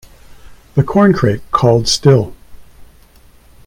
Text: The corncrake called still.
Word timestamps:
The 0.73 0.81
corncrake 0.81 1.43
called 1.51 1.87
still. 1.87 2.33